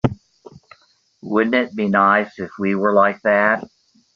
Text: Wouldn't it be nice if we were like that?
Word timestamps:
Wouldn't 1.21 1.53
it 1.53 1.75
be 1.75 1.87
nice 1.87 2.39
if 2.39 2.49
we 2.57 2.73
were 2.73 2.91
like 2.91 3.21
that? 3.21 3.63